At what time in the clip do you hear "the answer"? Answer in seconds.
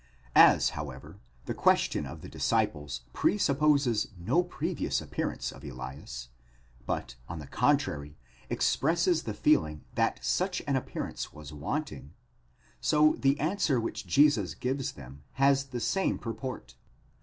13.19-13.79